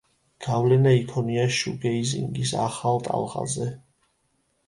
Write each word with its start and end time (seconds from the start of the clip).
გავლენა 0.43 0.93
იქონია 0.99 1.43
შუგეიზინგის 1.57 2.53
ახალ 2.63 2.99
ტალღაზე. 3.09 3.67